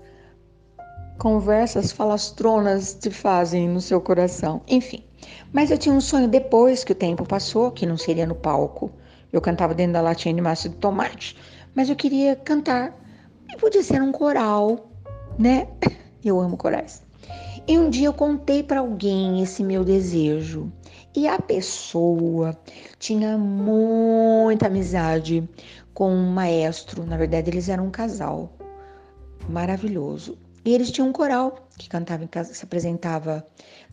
conversas 1.20 1.92
falastronas 1.92 2.94
te 2.94 3.12
fazem 3.12 3.68
no 3.68 3.82
seu 3.82 4.02
coração. 4.02 4.62
Enfim. 4.68 5.04
Mas 5.52 5.70
eu 5.70 5.78
tinha 5.78 5.94
um 5.94 6.02
sonho 6.02 6.28
depois 6.28 6.84
que 6.84 6.94
o 6.94 6.96
tempo 6.96 7.26
passou, 7.26 7.72
que 7.72 7.86
não 7.86 7.98
seria 7.98 8.26
no 8.26 8.36
palco. 8.36 8.92
Eu 9.32 9.42
cantava 9.42 9.74
dentro 9.74 9.94
da 9.94 10.02
latinha 10.02 10.34
de 10.34 10.42
massa 10.42 10.70
de 10.70 10.76
tomate, 10.76 11.38
mas 11.76 11.90
eu 11.90 11.96
queria 11.96 12.36
cantar. 12.36 12.94
E 13.52 13.58
podia 13.58 13.84
ser 13.84 14.02
um 14.02 14.12
coral, 14.12 14.92
né? 15.38 15.68
Eu 16.24 16.40
amo 16.40 16.58
corais. 16.58 17.02
E 17.68 17.78
um 17.78 17.90
dia 17.90 18.08
eu 18.08 18.14
contei 18.14 18.64
para 18.64 18.80
alguém 18.80 19.44
esse 19.44 19.64
meu 19.64 19.86
desejo. 19.86 20.72
E 21.16 21.28
a 21.28 21.40
pessoa 21.40 22.58
tinha 22.98 23.38
muita 23.38 24.68
amizade 24.68 25.48
com 25.94 26.12
um 26.12 26.32
maestro. 26.32 27.06
Na 27.06 27.16
verdade, 27.16 27.50
eles 27.50 27.70
eram 27.70 27.86
um 27.86 27.92
casal 27.92 28.52
maravilhoso. 29.48 30.38
E 30.66 30.74
eles 30.74 30.92
tinham 30.92 31.10
um 31.10 31.14
coral 31.14 31.68
que 31.78 31.88
cantava 31.88 32.24
em 32.24 32.28
casa, 32.28 32.54
se 32.54 32.64
apresentava 32.64 33.46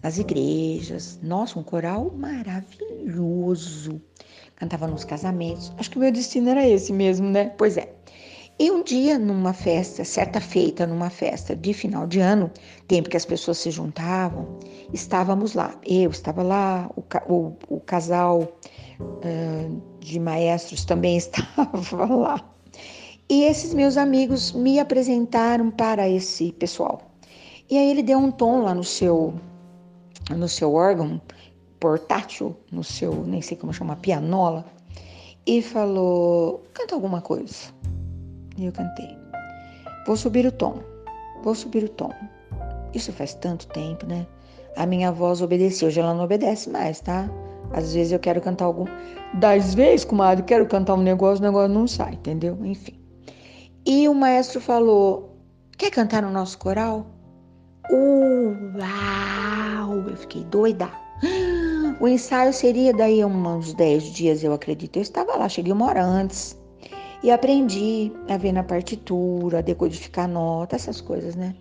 nas 0.02 0.18
igrejas. 0.18 1.18
Nossa, 1.22 1.58
um 1.58 1.62
coral 1.62 2.12
maravilhoso. 2.16 4.00
Cantava 4.56 4.86
nos 4.86 5.04
casamentos. 5.04 5.72
Acho 5.78 5.90
que 5.90 5.96
o 5.96 6.00
meu 6.00 6.12
destino 6.12 6.48
era 6.48 6.66
esse 6.66 6.92
mesmo, 6.92 7.28
né? 7.28 7.52
Pois 7.56 7.76
é. 7.76 7.95
E 8.58 8.70
um 8.70 8.82
dia, 8.82 9.18
numa 9.18 9.52
festa, 9.52 10.02
certa 10.02 10.40
feita, 10.40 10.86
numa 10.86 11.10
festa 11.10 11.54
de 11.54 11.74
final 11.74 12.06
de 12.06 12.20
ano, 12.20 12.50
tempo 12.88 13.10
que 13.10 13.16
as 13.16 13.26
pessoas 13.26 13.58
se 13.58 13.70
juntavam, 13.70 14.58
estávamos 14.94 15.52
lá. 15.52 15.78
Eu 15.84 16.10
estava 16.10 16.42
lá, 16.42 16.90
o, 16.96 17.02
o, 17.30 17.56
o 17.68 17.80
casal 17.80 18.50
uh, 18.98 19.82
de 20.00 20.18
maestros 20.18 20.86
também 20.86 21.18
estava 21.18 22.06
lá. 22.06 22.50
E 23.28 23.44
esses 23.44 23.74
meus 23.74 23.98
amigos 23.98 24.52
me 24.52 24.78
apresentaram 24.78 25.70
para 25.70 26.08
esse 26.08 26.50
pessoal. 26.52 27.02
E 27.68 27.76
aí 27.76 27.90
ele 27.90 28.02
deu 28.02 28.18
um 28.18 28.30
tom 28.30 28.62
lá 28.62 28.74
no 28.74 28.84
seu 28.84 29.34
no 30.34 30.48
seu 30.48 30.72
órgão 30.74 31.20
portátil, 31.78 32.56
no 32.72 32.82
seu, 32.82 33.24
nem 33.26 33.42
sei 33.42 33.56
como 33.56 33.72
chama, 33.72 33.96
pianola, 33.96 34.64
e 35.46 35.60
falou: 35.60 36.62
"Canta 36.72 36.94
alguma 36.94 37.20
coisa". 37.20 37.74
E 38.56 38.66
eu 38.66 38.72
cantei. 38.72 39.18
Vou 40.06 40.16
subir 40.16 40.46
o 40.46 40.52
tom. 40.52 40.80
Vou 41.42 41.54
subir 41.54 41.84
o 41.84 41.88
tom. 41.88 42.10
Isso 42.94 43.12
faz 43.12 43.34
tanto 43.34 43.66
tempo, 43.68 44.06
né? 44.06 44.26
A 44.76 44.86
minha 44.86 45.10
voz 45.12 45.42
obedeceu, 45.42 45.88
hoje 45.88 46.00
ela 46.00 46.14
não 46.14 46.24
obedece 46.24 46.70
mais, 46.70 47.00
tá? 47.00 47.28
Às 47.72 47.94
vezes 47.94 48.12
eu 48.12 48.18
quero 48.18 48.40
cantar 48.40 48.66
algum. 48.66 48.86
Das 49.34 49.74
vezes, 49.74 50.04
comadre, 50.04 50.44
quero 50.44 50.66
cantar 50.66 50.94
um 50.94 51.02
negócio, 51.02 51.42
o 51.42 51.46
negócio 51.46 51.72
não 51.72 51.86
sai, 51.86 52.14
entendeu? 52.14 52.58
Enfim. 52.64 52.98
E 53.84 54.08
o 54.08 54.14
maestro 54.14 54.60
falou: 54.60 55.36
Quer 55.76 55.90
cantar 55.90 56.22
no 56.22 56.30
nosso 56.30 56.58
coral? 56.58 57.06
Uau! 57.90 58.78
Eu 60.08 60.16
fiquei 60.16 60.44
doida. 60.44 60.90
O 61.98 62.06
ensaio 62.06 62.52
seria 62.52 62.92
daí 62.92 63.24
uns 63.24 63.72
10 63.72 64.02
dias, 64.02 64.44
eu 64.44 64.52
acredito. 64.52 64.96
Eu 64.96 65.02
estava 65.02 65.34
lá, 65.34 65.48
cheguei 65.48 65.72
uma 65.72 65.86
hora 65.86 66.04
antes. 66.04 66.54
E 67.22 67.30
aprendi 67.30 68.12
a 68.28 68.36
ver 68.36 68.52
na 68.52 68.62
partitura, 68.62 69.58
a 69.58 69.62
decodificar 69.62 70.28
nota, 70.28 70.76
essas 70.76 71.00
coisas, 71.00 71.34
né? 71.34 71.54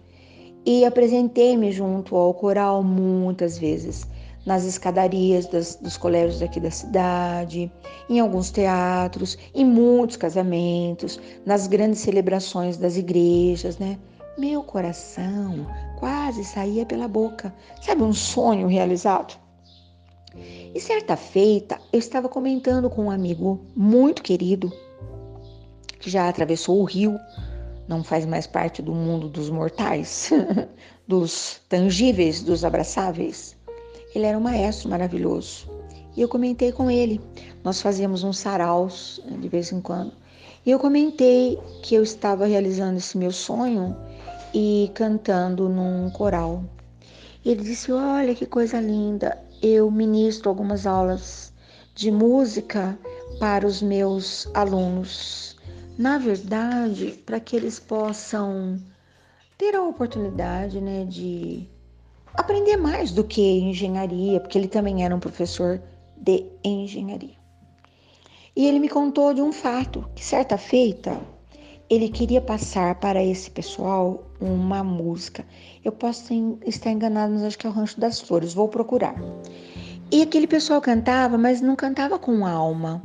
E 0.65 0.83
apresentei-me 0.83 1.71
junto 1.71 2.15
ao 2.15 2.33
coral 2.33 2.83
muitas 2.83 3.57
vezes, 3.57 4.07
nas 4.45 4.63
escadarias 4.63 5.47
das, 5.47 5.75
dos 5.75 5.97
colégios 5.97 6.41
aqui 6.41 6.59
da 6.59 6.71
cidade, 6.71 7.71
em 8.09 8.19
alguns 8.19 8.51
teatros, 8.51 9.37
em 9.53 9.63
muitos 9.63 10.17
casamentos, 10.17 11.19
nas 11.45 11.67
grandes 11.67 11.99
celebrações 11.99 12.77
das 12.77 12.97
igrejas, 12.97 13.77
né? 13.77 13.97
Meu 14.37 14.63
coração 14.63 15.65
quase 15.99 16.43
saía 16.43 16.85
pela 16.85 17.07
boca. 17.07 17.53
Sabe 17.81 18.03
um 18.03 18.13
sonho 18.13 18.67
realizado? 18.67 19.39
E 20.73 20.79
certa 20.79 21.15
feita, 21.15 21.79
eu 21.93 21.99
estava 21.99 22.27
comentando 22.27 22.89
com 22.89 23.05
um 23.05 23.11
amigo 23.11 23.61
muito 23.75 24.21
querido 24.21 24.71
que 25.99 26.09
já 26.09 26.27
atravessou 26.27 26.79
o 26.79 26.83
rio, 26.83 27.19
não 27.87 28.03
faz 28.03 28.25
mais 28.25 28.47
parte 28.47 28.81
do 28.81 28.93
mundo 28.93 29.29
dos 29.29 29.49
mortais, 29.49 30.31
dos 31.07 31.61
tangíveis, 31.69 32.41
dos 32.41 32.65
abraçáveis. 32.65 33.55
Ele 34.13 34.25
era 34.25 34.37
um 34.37 34.41
maestro 34.41 34.89
maravilhoso. 34.89 35.69
E 36.15 36.21
eu 36.21 36.29
comentei 36.29 36.71
com 36.71 36.89
ele. 36.89 37.21
Nós 37.63 37.81
fazíamos 37.81 38.23
uns 38.23 38.37
saraus 38.37 39.21
né, 39.25 39.37
de 39.37 39.49
vez 39.49 39.71
em 39.71 39.81
quando. 39.81 40.13
E 40.65 40.71
eu 40.71 40.79
comentei 40.79 41.59
que 41.83 41.93
eu 41.93 42.01
estava 42.01 42.45
realizando 42.45 42.97
esse 42.97 43.17
meu 43.17 43.31
sonho 43.31 43.95
e 44.53 44.89
cantando 44.95 45.69
num 45.69 46.09
coral. 46.09 46.63
Ele 47.45 47.61
disse: 47.61 47.91
Olha 47.91 48.33
que 48.33 48.45
coisa 48.45 48.79
linda, 48.79 49.37
eu 49.61 49.91
ministro 49.91 50.49
algumas 50.49 50.87
aulas 50.87 51.53
de 51.93 52.09
música 52.09 52.97
para 53.39 53.67
os 53.67 53.81
meus 53.81 54.49
alunos 54.53 55.54
na 55.97 56.17
verdade, 56.17 57.19
para 57.25 57.39
que 57.39 57.55
eles 57.55 57.79
possam 57.79 58.79
ter 59.57 59.75
a 59.75 59.83
oportunidade 59.83 60.81
né, 60.81 61.05
de 61.05 61.67
aprender 62.33 62.77
mais 62.77 63.11
do 63.11 63.23
que 63.23 63.41
engenharia, 63.41 64.39
porque 64.39 64.57
ele 64.57 64.67
também 64.67 65.05
era 65.05 65.15
um 65.15 65.19
professor 65.19 65.81
de 66.17 66.45
engenharia. 66.63 67.35
E 68.55 68.67
ele 68.67 68.79
me 68.79 68.89
contou 68.89 69.33
de 69.33 69.41
um 69.41 69.51
fato, 69.51 70.09
que 70.15 70.23
certa 70.23 70.57
feita 70.57 71.19
ele 71.89 72.09
queria 72.09 72.41
passar 72.41 72.95
para 72.95 73.23
esse 73.23 73.49
pessoal 73.51 74.23
uma 74.39 74.83
música. 74.83 75.45
Eu 75.83 75.91
posso 75.91 76.33
estar 76.65 76.91
enganado, 76.91 77.33
mas 77.33 77.43
acho 77.43 77.57
que 77.57 77.67
é 77.67 77.69
o 77.69 77.73
Rancho 77.73 77.99
das 77.99 78.19
Flores, 78.19 78.53
vou 78.53 78.67
procurar. 78.67 79.15
E 80.11 80.21
aquele 80.21 80.47
pessoal 80.47 80.81
cantava, 80.81 81.37
mas 81.37 81.61
não 81.61 81.75
cantava 81.75 82.17
com 82.17 82.45
alma. 82.45 83.03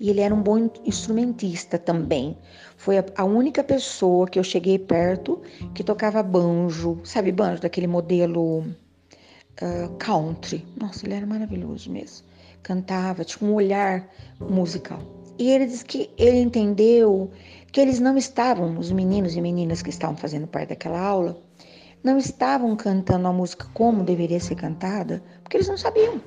E 0.00 0.10
ele 0.10 0.20
era 0.20 0.34
um 0.34 0.42
bom 0.42 0.70
instrumentista 0.84 1.76
também. 1.76 2.36
Foi 2.76 2.98
a, 2.98 3.04
a 3.16 3.24
única 3.24 3.64
pessoa 3.64 4.28
que 4.28 4.38
eu 4.38 4.44
cheguei 4.44 4.78
perto 4.78 5.42
que 5.74 5.82
tocava 5.82 6.22
banjo, 6.22 7.00
sabe, 7.04 7.32
banjo 7.32 7.62
daquele 7.62 7.88
modelo 7.88 8.60
uh, 8.60 9.88
country. 9.98 10.64
Nossa, 10.80 11.04
ele 11.04 11.14
era 11.14 11.26
maravilhoso 11.26 11.90
mesmo. 11.90 12.26
Cantava, 12.62 13.24
tinha 13.24 13.50
um 13.50 13.54
olhar 13.54 14.08
musical. 14.40 15.00
E 15.38 15.50
ele 15.50 15.66
disse 15.66 15.84
que 15.84 16.10
ele 16.16 16.38
entendeu 16.38 17.30
que 17.72 17.80
eles 17.80 18.00
não 18.00 18.16
estavam, 18.16 18.78
os 18.78 18.90
meninos 18.90 19.36
e 19.36 19.40
meninas 19.40 19.82
que 19.82 19.90
estavam 19.90 20.16
fazendo 20.16 20.46
parte 20.46 20.70
daquela 20.70 21.00
aula, 21.00 21.40
não 22.02 22.18
estavam 22.18 22.74
cantando 22.76 23.26
a 23.26 23.32
música 23.32 23.66
como 23.74 24.04
deveria 24.04 24.40
ser 24.40 24.54
cantada, 24.54 25.22
porque 25.42 25.56
eles 25.56 25.68
não 25.68 25.76
sabiam 25.76 26.20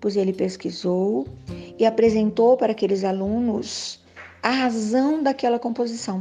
pois 0.00 0.16
ele 0.16 0.32
pesquisou 0.32 1.26
e 1.78 1.86
apresentou 1.86 2.56
para 2.56 2.72
aqueles 2.72 3.04
alunos 3.04 4.00
a 4.42 4.50
razão 4.50 5.22
daquela 5.22 5.58
composição. 5.58 6.20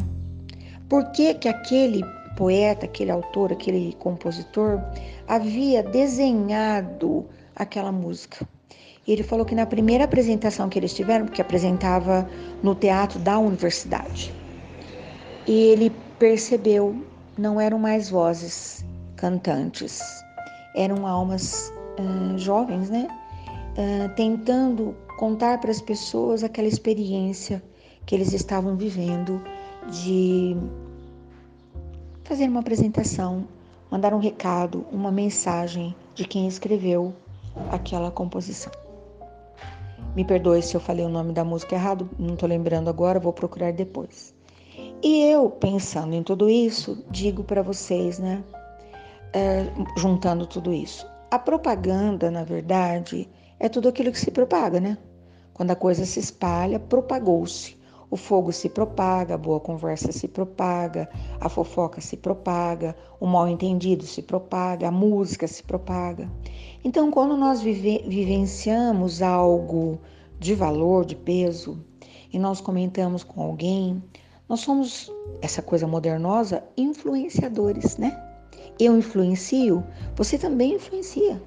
Por 0.87 1.11
que, 1.11 1.33
que 1.33 1.47
aquele 1.49 2.01
poeta, 2.37 2.85
aquele 2.85 3.11
autor, 3.11 3.51
aquele 3.51 3.93
compositor 3.99 4.79
havia 5.27 5.83
desenhado 5.83 7.25
aquela 7.55 7.91
música? 7.91 8.47
E 9.05 9.11
ele 9.11 9.23
falou 9.23 9.45
que 9.45 9.53
na 9.53 9.65
primeira 9.65 10.05
apresentação 10.05 10.69
que 10.69 10.79
eles 10.79 10.93
tiveram, 10.93 11.25
porque 11.25 11.41
apresentava 11.41 12.27
no 12.61 12.73
teatro 12.73 13.19
da 13.19 13.37
universidade, 13.37 14.33
ele 15.45 15.91
percebeu, 16.17 16.95
não 17.37 17.59
eram 17.59 17.77
mais 17.77 18.09
vozes 18.09 18.85
cantantes, 19.17 20.01
eram 20.75 21.05
almas 21.05 21.73
uh, 21.99 22.37
jovens, 22.37 22.89
né? 22.89 23.07
Tentando 24.15 24.95
contar 25.17 25.59
para 25.59 25.71
as 25.71 25.81
pessoas 25.81 26.43
aquela 26.43 26.67
experiência 26.67 27.63
que 28.05 28.15
eles 28.15 28.33
estavam 28.33 28.75
vivendo 28.75 29.41
de 29.89 30.55
fazer 32.23 32.47
uma 32.47 32.59
apresentação, 32.59 33.47
mandar 33.89 34.13
um 34.13 34.19
recado, 34.19 34.85
uma 34.91 35.11
mensagem 35.11 35.95
de 36.15 36.25
quem 36.25 36.47
escreveu 36.47 37.13
aquela 37.71 38.11
composição. 38.11 38.71
Me 40.15 40.23
perdoe 40.23 40.61
se 40.61 40.75
eu 40.75 40.81
falei 40.81 41.05
o 41.05 41.09
nome 41.09 41.33
da 41.33 41.43
música 41.43 41.75
errado, 41.75 42.09
não 42.19 42.35
estou 42.35 42.47
lembrando 42.47 42.89
agora, 42.89 43.19
vou 43.19 43.33
procurar 43.33 43.73
depois. 43.73 44.33
E 45.01 45.23
eu, 45.23 45.49
pensando 45.49 46.13
em 46.13 46.23
tudo 46.23 46.49
isso, 46.49 47.03
digo 47.09 47.43
para 47.43 47.61
vocês, 47.61 48.19
né, 48.19 48.43
é, 49.33 49.65
juntando 49.97 50.45
tudo 50.45 50.71
isso, 50.71 51.07
a 51.31 51.39
propaganda, 51.39 52.29
na 52.29 52.43
verdade, 52.43 53.27
é 53.63 53.69
tudo 53.69 53.87
aquilo 53.87 54.11
que 54.11 54.19
se 54.19 54.29
propaga, 54.29 54.81
né? 54.81 54.97
Quando 55.53 55.71
a 55.71 55.75
coisa 55.75 56.05
se 56.05 56.19
espalha, 56.19 56.77
propagou-se. 56.77 57.77
O 58.11 58.17
fogo 58.17 58.51
se 58.51 58.67
propaga, 58.67 59.35
a 59.35 59.37
boa 59.37 59.57
conversa 59.57 60.11
se 60.11 60.27
propaga, 60.27 61.09
a 61.39 61.47
fofoca 61.47 62.01
se 62.01 62.17
propaga, 62.17 62.93
o 63.21 63.25
mal 63.25 63.47
entendido 63.47 64.03
se 64.03 64.21
propaga, 64.21 64.89
a 64.89 64.91
música 64.91 65.47
se 65.47 65.63
propaga. 65.63 66.29
Então, 66.83 67.09
quando 67.09 67.37
nós 67.37 67.61
vive, 67.61 68.03
vivenciamos 68.05 69.21
algo 69.21 69.97
de 70.37 70.53
valor, 70.53 71.05
de 71.05 71.15
peso, 71.15 71.81
e 72.33 72.37
nós 72.37 72.59
comentamos 72.59 73.23
com 73.23 73.41
alguém, 73.41 74.03
nós 74.49 74.59
somos, 74.59 75.09
essa 75.41 75.61
coisa 75.61 75.87
modernosa, 75.87 76.61
influenciadores, 76.75 77.95
né? 77.95 78.21
Eu 78.77 78.97
influencio, 78.97 79.81
você 80.17 80.37
também 80.37 80.73
influencia. 80.73 81.41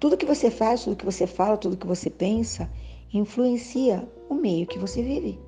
Tudo 0.00 0.16
que 0.16 0.24
você 0.24 0.50
faz, 0.50 0.82
tudo 0.82 0.96
que 0.96 1.04
você 1.04 1.26
fala, 1.26 1.58
tudo 1.58 1.76
que 1.76 1.86
você 1.86 2.08
pensa, 2.08 2.70
influencia 3.12 4.08
o 4.30 4.34
meio 4.34 4.66
que 4.66 4.78
você 4.78 5.02
vive. 5.02 5.38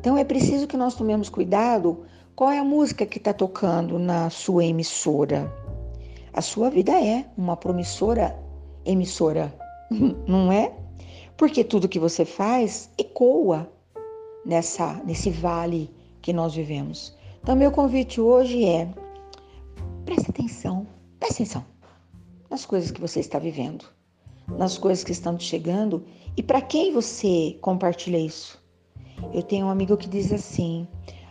Então 0.00 0.16
é 0.16 0.24
preciso 0.24 0.66
que 0.66 0.76
nós 0.76 0.94
tomemos 0.94 1.28
cuidado 1.28 2.06
qual 2.34 2.50
é 2.50 2.58
a 2.58 2.64
música 2.64 3.04
que 3.04 3.18
está 3.18 3.34
tocando 3.34 3.98
na 3.98 4.30
sua 4.30 4.64
emissora. 4.64 5.52
A 6.32 6.40
sua 6.40 6.70
vida 6.70 6.92
é 6.92 7.26
uma 7.36 7.58
promissora 7.58 8.34
emissora, 8.86 9.54
não 10.26 10.50
é? 10.50 10.72
Porque 11.36 11.62
tudo 11.62 11.88
que 11.88 11.98
você 11.98 12.24
faz 12.24 12.90
ecoa 12.96 13.70
nessa, 14.46 14.94
nesse 15.04 15.30
vale 15.30 15.90
que 16.22 16.32
nós 16.32 16.54
vivemos. 16.54 17.14
Então, 17.42 17.54
meu 17.54 17.70
convite 17.70 18.18
hoje 18.18 18.64
é 18.64 18.88
preste 20.06 20.30
atenção, 20.30 20.86
preste 21.20 21.42
atenção 21.42 21.77
nas 22.50 22.64
coisas 22.64 22.90
que 22.90 23.00
você 23.00 23.20
está 23.20 23.38
vivendo, 23.38 23.84
nas 24.48 24.78
coisas 24.78 25.04
que 25.04 25.12
estão 25.12 25.36
te 25.36 25.44
chegando 25.44 26.04
e 26.36 26.42
para 26.42 26.60
quem 26.60 26.92
você 26.92 27.58
compartilha 27.60 28.18
isso. 28.18 28.62
Eu 29.32 29.42
tenho 29.42 29.66
um 29.66 29.70
amigo 29.70 29.96
que 29.96 30.08
diz 30.08 30.32
assim: 30.32 30.86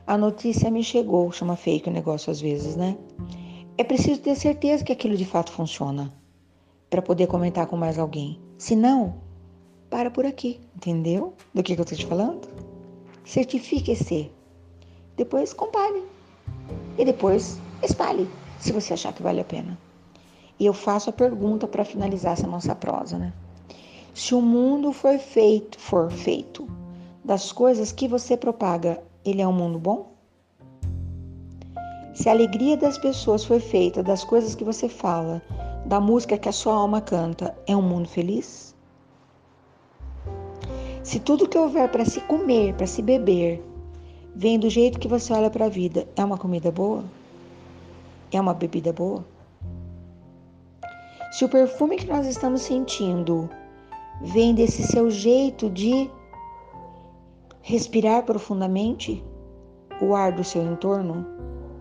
a 0.05 0.17
notícia 0.17 0.69
me 0.69 0.83
chegou, 0.83 1.31
chama 1.31 1.55
fake 1.55 1.89
o 1.89 1.93
negócio 1.93 2.31
às 2.31 2.39
vezes, 2.39 2.75
né? 2.75 2.97
É 3.77 3.83
preciso 3.83 4.21
ter 4.21 4.35
certeza 4.35 4.83
que 4.83 4.91
aquilo 4.91 5.15
de 5.15 5.25
fato 5.25 5.51
funciona 5.51 6.13
para 6.89 7.01
poder 7.01 7.27
comentar 7.27 7.67
com 7.67 7.77
mais 7.77 7.99
alguém. 7.99 8.39
Se 8.57 8.75
não, 8.75 9.15
para 9.89 10.09
por 10.09 10.25
aqui, 10.25 10.59
entendeu? 10.75 11.33
Do 11.53 11.63
que, 11.63 11.75
que 11.75 11.81
eu 11.81 11.83
estou 11.83 11.97
te 11.97 12.05
falando? 12.05 12.47
Certifique-se. 13.23 14.31
Depois 15.15 15.53
compare. 15.53 16.03
E 16.97 17.05
depois 17.05 17.59
espalhe, 17.83 18.27
se 18.59 18.71
você 18.71 18.93
achar 18.93 19.13
que 19.13 19.21
vale 19.21 19.41
a 19.41 19.45
pena. 19.45 19.77
E 20.59 20.65
eu 20.65 20.73
faço 20.73 21.09
a 21.09 21.13
pergunta 21.13 21.67
para 21.67 21.85
finalizar 21.85 22.33
essa 22.33 22.47
nossa 22.47 22.75
prosa, 22.75 23.17
né? 23.17 23.33
Se 24.13 24.33
o 24.33 24.41
mundo 24.41 24.91
for 24.91 25.19
feito, 25.19 25.79
for 25.79 26.09
feito 26.11 26.67
das 27.23 27.51
coisas 27.51 27.91
que 27.91 28.07
você 28.07 28.35
propaga, 28.35 28.99
ele 29.23 29.41
é 29.41 29.47
um 29.47 29.53
mundo 29.53 29.77
bom? 29.77 30.11
Se 32.15 32.27
a 32.29 32.31
alegria 32.31 32.75
das 32.75 32.97
pessoas 32.97 33.45
for 33.45 33.59
feita 33.59 34.01
das 34.01 34.23
coisas 34.23 34.55
que 34.55 34.63
você 34.63 34.89
fala, 34.89 35.39
da 35.85 35.99
música 35.99 36.37
que 36.37 36.49
a 36.49 36.51
sua 36.51 36.73
alma 36.73 36.99
canta, 36.99 37.55
é 37.67 37.75
um 37.75 37.81
mundo 37.81 38.07
feliz? 38.07 38.75
Se 41.03 41.19
tudo 41.19 41.47
que 41.47 41.57
houver 41.57 41.87
para 41.91 42.03
se 42.03 42.19
comer, 42.21 42.73
para 42.73 42.87
se 42.87 43.03
beber, 43.03 43.63
vem 44.35 44.57
do 44.57 44.69
jeito 44.69 44.99
que 44.99 45.07
você 45.07 45.31
olha 45.31 45.49
para 45.49 45.65
a 45.65 45.69
vida, 45.69 46.07
é 46.15 46.25
uma 46.25 46.37
comida 46.37 46.71
boa? 46.71 47.03
É 48.31 48.41
uma 48.41 48.53
bebida 48.53 48.91
boa? 48.91 49.23
Se 51.31 51.43
o 51.43 51.49
perfume 51.49 51.97
que 51.97 52.07
nós 52.07 52.25
estamos 52.25 52.61
sentindo 52.61 53.49
vem 54.21 54.55
desse 54.55 54.83
seu 54.83 55.09
jeito 55.11 55.69
de 55.69 56.09
respirar 57.61 58.23
profundamente, 58.23 59.23
o 60.01 60.15
ar 60.15 60.31
do 60.31 60.43
seu 60.43 60.63
entorno 60.63 61.25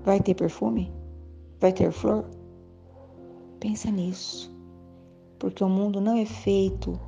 vai 0.05 0.21
ter 0.21 0.35
perfume? 0.35 0.93
Vai 1.61 1.73
ter 1.73 1.93
flor? 1.93 2.25
Pensa 3.61 3.91
nisso, 3.91 4.53
porque 5.39 5.63
o 5.63 5.69
mundo 5.69 6.01
não 6.01 6.17
é 6.17 6.27
feito 6.27 6.99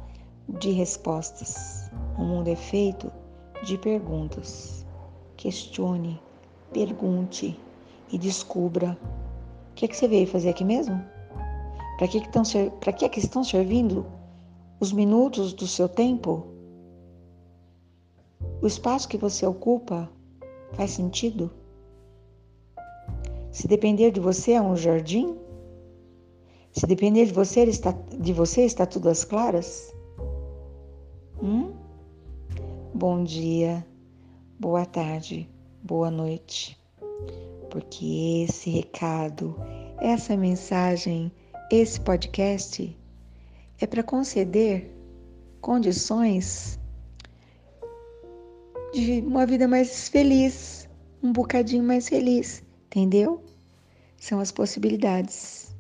de 0.49 0.71
respostas, 0.71 1.91
o 2.17 2.23
mundo 2.23 2.49
é 2.49 2.57
feito 2.57 3.11
de 3.65 3.77
perguntas. 3.79 4.87
Questione, 5.37 6.21
pergunte 6.73 7.59
e 8.13 8.19
descubra. 8.19 8.99
O 9.71 9.75
que, 9.75 9.85
é 9.85 9.89
que 9.89 9.97
você 9.97 10.09
veio 10.09 10.27
fazer 10.27 10.51
aqui 10.51 10.65
mesmo? 10.65 11.18
Para 11.99 12.07
que, 12.07 12.21
que, 12.21 12.27
estão, 12.29 12.45
que, 12.81 13.09
que 13.09 13.19
estão 13.19 13.43
servindo 13.43 14.07
os 14.79 14.93
minutos 14.93 15.53
do 15.53 15.67
seu 15.67 15.89
tempo? 15.89 16.47
O 18.63 18.69
espaço 18.69 19.09
que 19.09 19.19
você 19.19 19.45
ocupa 19.45 20.09
faz 20.75 20.93
sentido? 20.93 21.51
Se 23.51 23.67
depender 23.67 24.13
de 24.13 24.21
você 24.21 24.53
é 24.53 24.63
um 24.63 24.77
jardim? 24.77 25.37
Se 26.71 26.87
depender 26.87 27.27
de 27.27 27.33
você 27.33 27.65
está, 27.65 27.91
de 27.91 28.33
você, 28.33 28.63
está 28.63 28.87
tudo 28.87 29.09
às 29.09 29.25
claras? 29.25 29.93
Hum? 31.43 31.73
Bom 32.95 33.25
dia, 33.25 33.85
boa 34.57 34.87
tarde, 34.87 35.51
boa 35.83 36.13
noite. 36.13 36.79
Porque 37.69 38.45
esse 38.49 38.71
recado, 38.71 39.57
essa 40.01 40.37
mensagem 40.37 41.33
esse 41.71 42.01
podcast 42.01 42.97
é 43.81 43.87
para 43.87 44.03
conceder 44.03 44.91
condições 45.61 46.79
de 48.93 49.21
uma 49.21 49.45
vida 49.45 49.69
mais 49.69 50.09
feliz, 50.09 50.89
um 51.23 51.31
bocadinho 51.31 51.85
mais 51.85 52.09
feliz, 52.09 52.65
entendeu? 52.87 53.45
São 54.17 54.41
as 54.41 54.51
possibilidades 54.51 55.77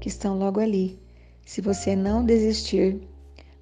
que 0.00 0.08
estão 0.08 0.38
logo 0.38 0.60
ali. 0.60 1.00
Se 1.46 1.60
você 1.60 1.96
não 1.96 2.24
desistir 2.24 3.00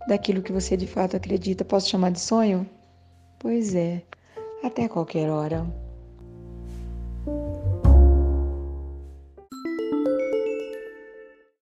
daquilo 0.09 0.43
que 0.43 0.53
você 0.53 0.77
de 0.77 0.89
fato 0.89 1.17
acredita, 1.17 1.65
posso 1.65 1.89
chamar 1.89 2.11
de 2.11 2.21
sonho? 2.21 2.69
Pois 3.39 3.75
é, 3.77 4.03
até 4.63 4.89
qualquer 4.89 5.31
hora. 5.31 5.67